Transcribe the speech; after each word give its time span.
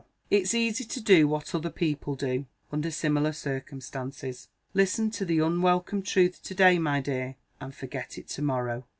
it's 0.31 0.55
easy 0.55 0.83
to 0.83 0.99
do 0.99 1.27
what 1.27 1.53
other 1.53 1.69
people 1.69 2.15
do, 2.15 2.47
under 2.71 2.89
similar 2.89 3.31
circumstances. 3.31 4.47
Listen 4.73 5.11
to 5.11 5.23
the 5.25 5.37
unwelcome 5.37 6.01
truth 6.01 6.41
to 6.41 6.55
day, 6.55 6.79
my 6.79 6.99
dear; 6.99 7.35
and 7.59 7.75
forget 7.75 8.17
it 8.17 8.27
to 8.29 8.41
morrow." 8.41 8.83